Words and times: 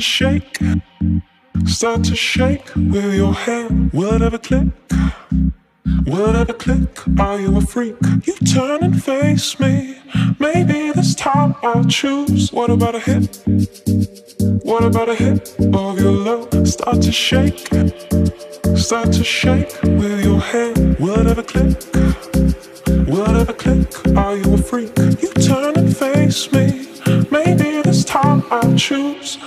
shake, 0.00 0.58
start 1.66 2.04
to 2.04 2.16
shake 2.16 2.74
with 2.74 3.14
your 3.14 3.34
hand. 3.34 3.92
Whatever 3.92 4.38
click, 4.38 4.68
whatever 6.06 6.52
click, 6.54 6.88
are 7.18 7.38
you 7.38 7.56
a 7.56 7.60
freak? 7.60 7.96
You 8.24 8.34
turn 8.46 8.82
and 8.82 9.02
face 9.02 9.60
me. 9.60 9.98
Maybe 10.38 10.90
this 10.92 11.14
time 11.14 11.54
I'll 11.62 11.84
choose. 11.84 12.50
What 12.52 12.70
about 12.70 12.94
a 12.94 13.00
hit? 13.00 13.42
What 14.62 14.84
about 14.84 15.08
a 15.10 15.14
hit 15.14 15.54
of 15.74 16.00
your 16.00 16.12
love? 16.12 16.66
Start 16.66 17.02
to 17.02 17.12
shake, 17.12 17.68
start 18.76 19.12
to 19.12 19.24
shake 19.24 19.82
with 19.82 20.24
your 20.24 20.40
hand. 20.40 20.98
Whatever 20.98 21.42
click, 21.42 21.82
whatever 23.06 23.52
click, 23.52 24.16
are 24.16 24.36
you 24.36 24.54
a 24.54 24.58
freak? 24.58 24.96
You 24.98 25.32
turn 25.34 25.76
and 25.76 25.94
face 25.94 26.50
me. 26.52 26.88
Maybe 27.30 27.82
this 27.82 28.04
time 28.04 28.42
I'll 28.50 28.76
choose. 28.76 29.38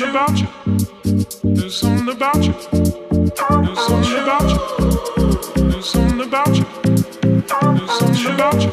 something 0.00 0.16
about 0.16 0.40
you. 0.40 0.46
There's 1.54 1.76
something 1.76 2.08
about 2.08 2.42
you. 2.42 2.54
There's 2.72 3.34
something 3.86 4.18
about 4.22 4.48
you. 4.48 4.58
There's 5.70 5.90
something 5.90 6.20
about 6.20 6.56
you. 6.56 6.64
There's 7.22 7.98
something 7.98 8.32
about 8.32 8.62
you. 8.62 8.72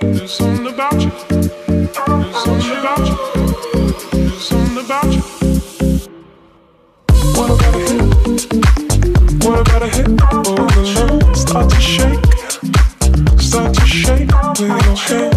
There's 0.00 0.32
something 0.32 0.66
about 0.66 1.00
you. 1.00 1.10
There's 1.28 2.00
something 2.42 2.72
about 2.72 3.06
you. 3.06 3.16
There's 4.12 4.48
something 4.48 4.84
about 4.84 5.12
you. 5.14 5.22
What 7.36 7.50
about 7.50 7.74
a 7.74 7.78
hit? 7.78 8.02
What 9.44 9.58
about 9.60 9.82
a 9.82 9.88
hit? 9.88 10.08
Oh, 10.32 10.42
the 10.42 10.82
love 10.96 11.36
start 11.36 11.70
to 11.70 11.80
shake, 11.80 12.24
start 13.40 13.74
to 13.74 13.86
shake 13.86 14.32
with 14.32 14.60
your 14.60 14.96
head. 14.96 15.33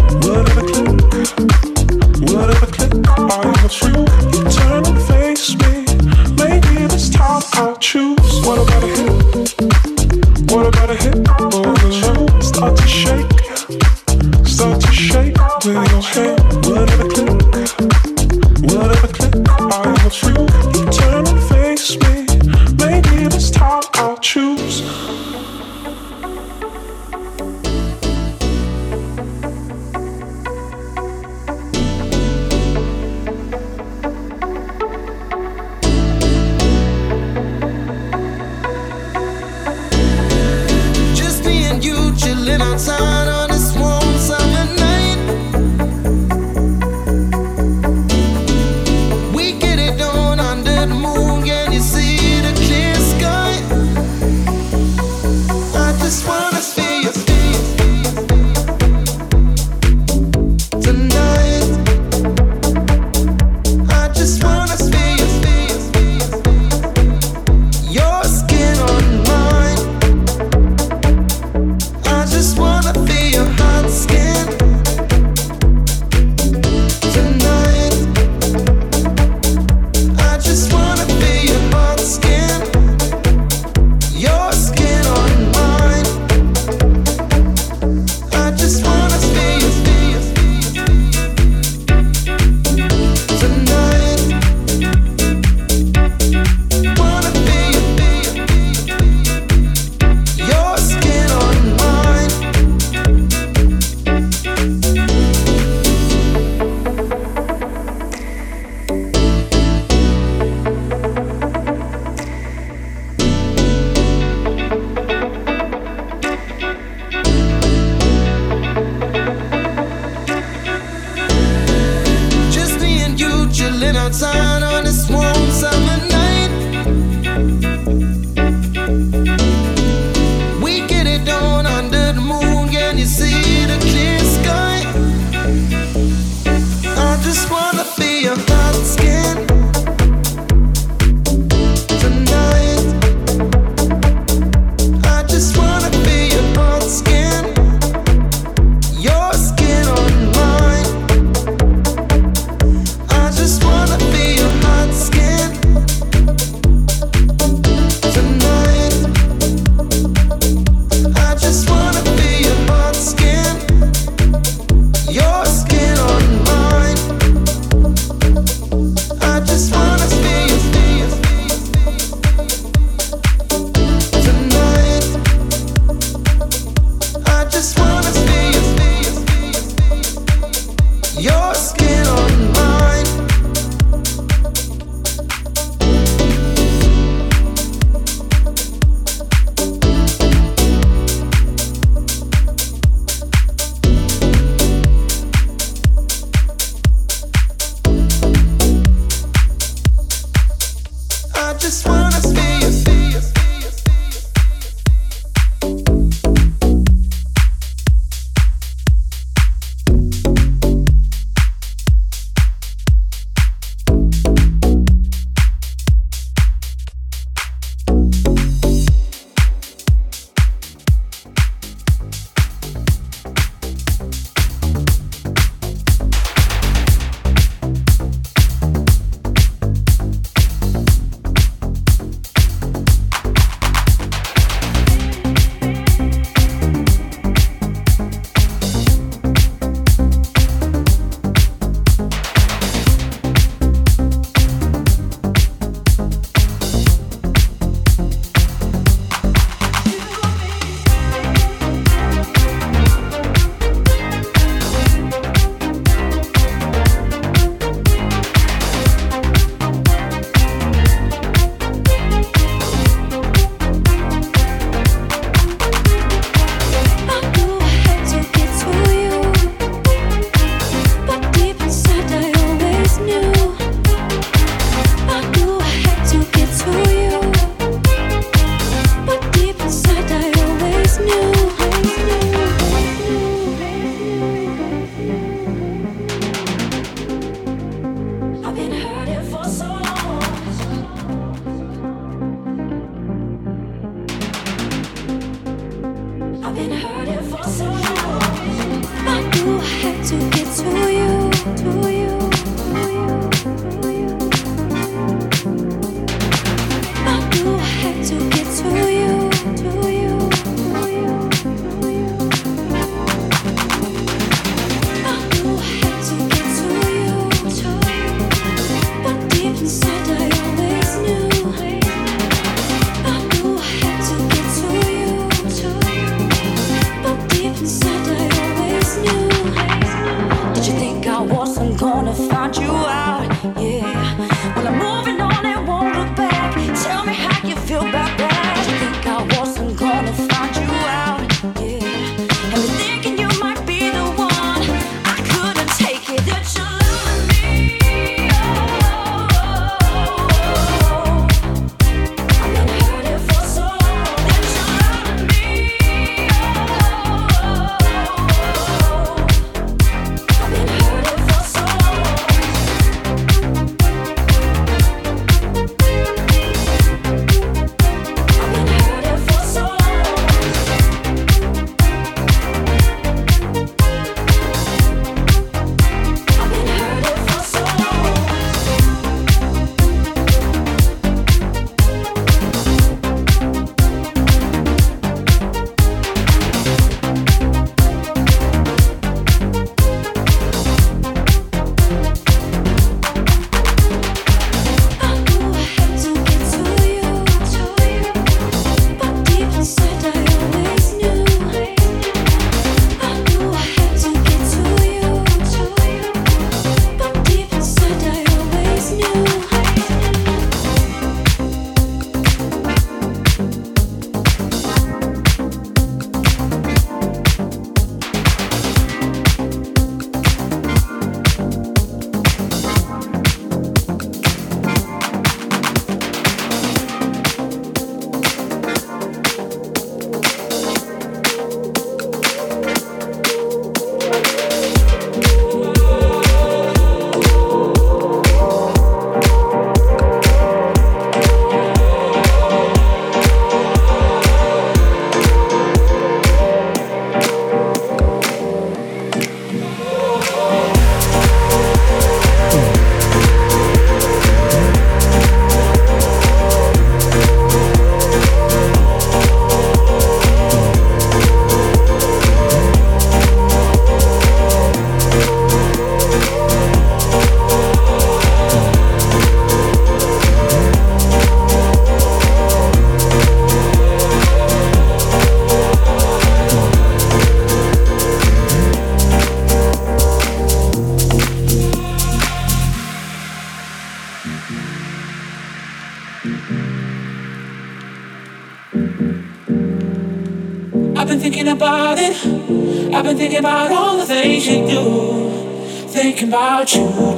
Thinking 319.66 320.07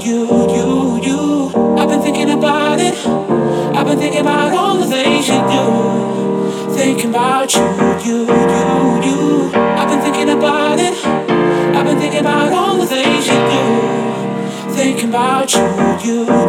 you, 0.05 0.27
you, 0.55 1.03
you. 1.03 1.77
I've 1.77 1.89
been 1.89 2.01
thinking 2.01 2.31
about 2.31 2.81
it. 2.81 2.95
I've 3.77 3.87
been 3.87 3.99
thinking 3.99 4.21
about 4.21 4.53
all 4.53 4.77
the 4.77 4.87
things 4.87 5.29
you 5.29 5.35
do. 5.35 6.75
Thinking 6.75 7.11
about 7.11 7.53
you, 7.55 7.61
you, 8.05 8.19
you, 8.27 9.03
you. 9.07 9.51
I've 9.55 9.89
been 9.89 10.01
thinking 10.01 10.31
about 10.31 10.79
it. 10.79 10.95
I've 11.05 11.85
been 11.85 11.99
thinking 11.99 12.21
about 12.21 12.53
all 12.53 12.77
the 12.79 12.87
things 12.87 13.27
you 13.27 13.35
do. 13.35 14.75
Thinking 14.75 15.09
about 15.11 15.53
you, 15.53 15.61
you, 16.05 16.40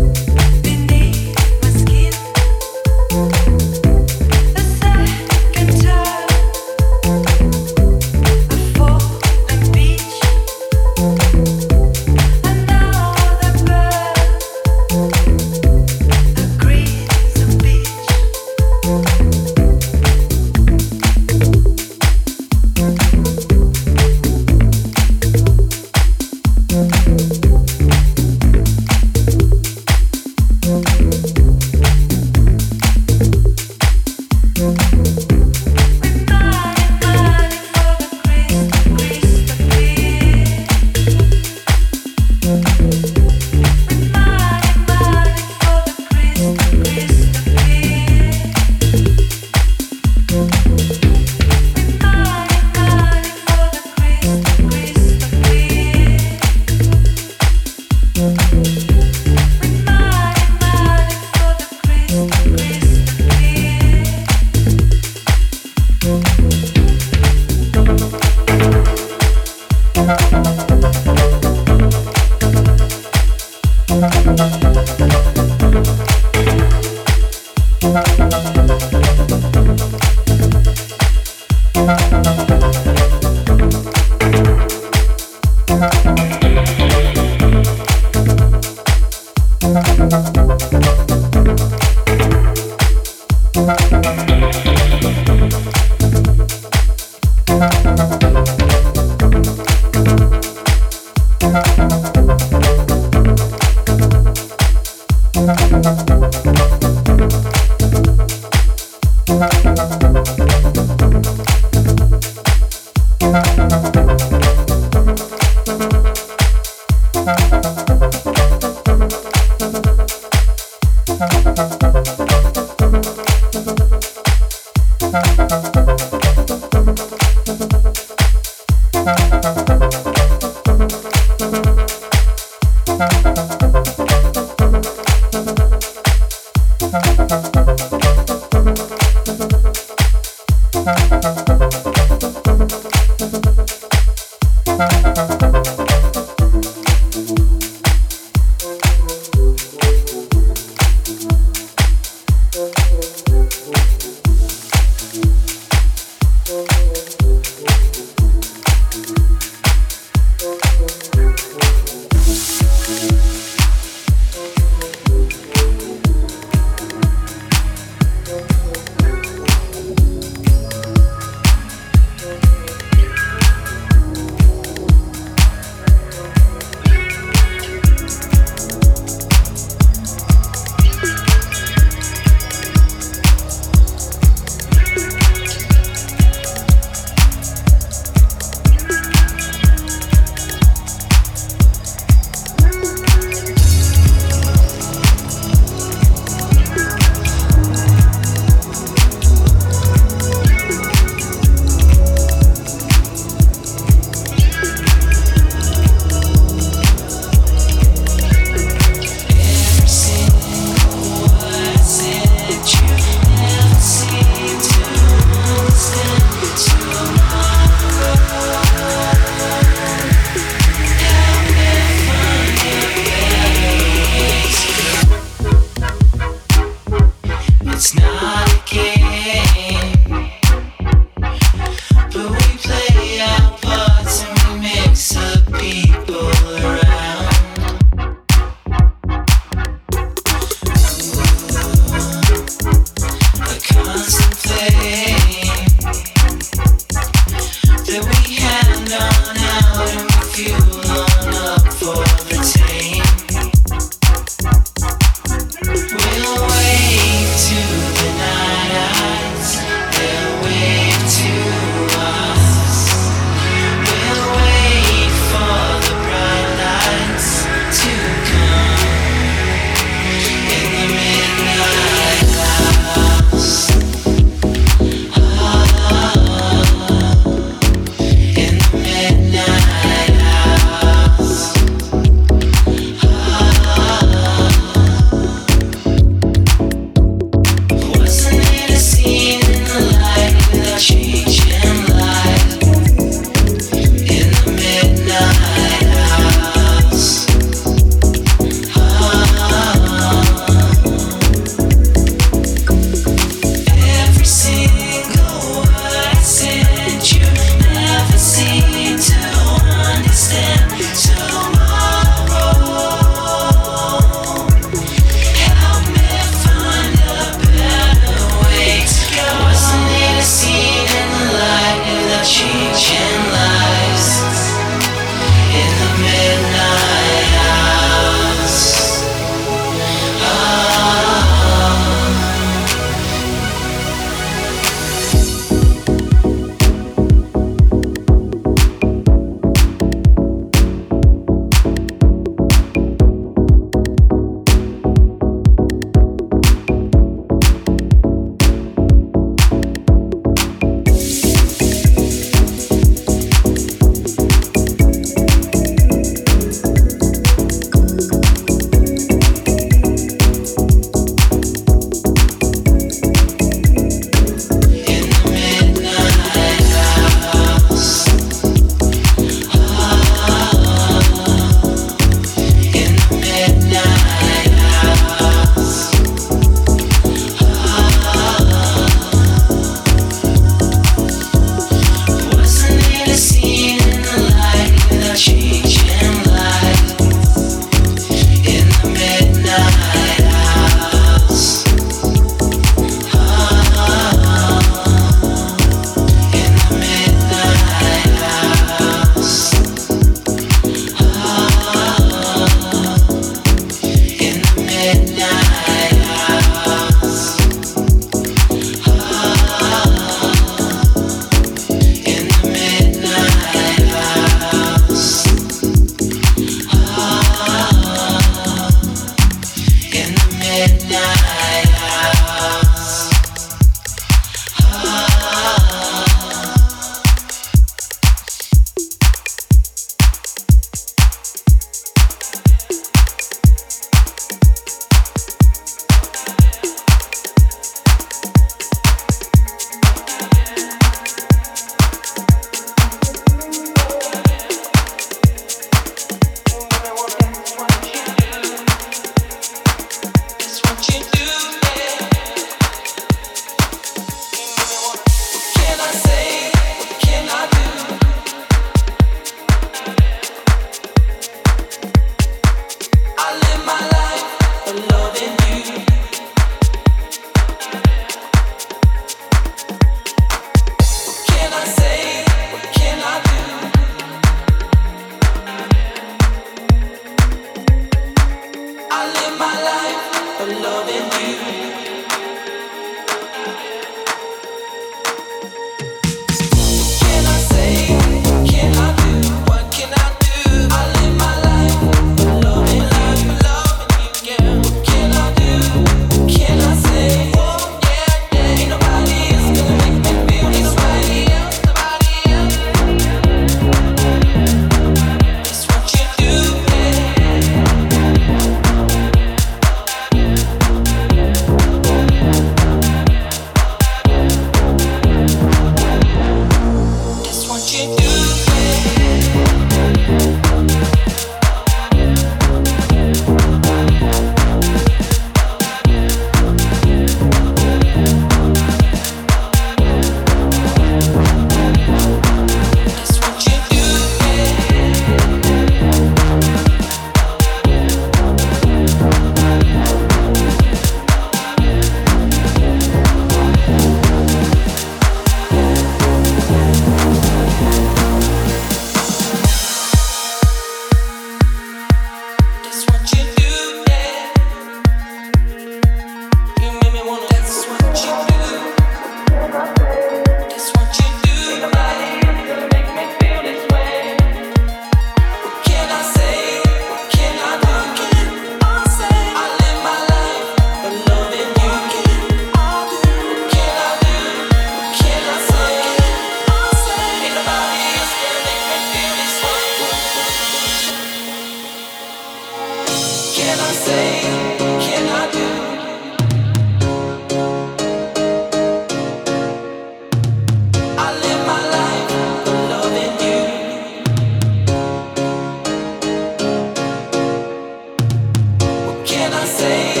say 599.61 600.00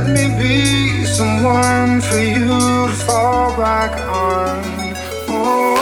Let 0.00 0.16
me 0.16 0.28
be 0.38 1.04
someone 1.04 2.00
for 2.00 2.16
you 2.16 2.46
to 2.46 2.88
fall 3.04 3.54
back 3.54 3.92
on. 4.08 4.64
Oh. 5.28 5.79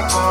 Oh. 0.00 0.27